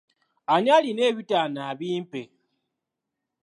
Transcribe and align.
Ani 0.53 0.69
alina 0.77 1.01
ebitaano 1.11 1.59
abimpe? 1.71 2.21